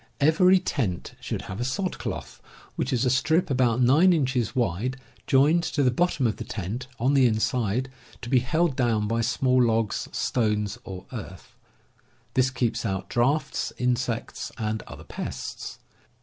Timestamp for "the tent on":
6.37-7.13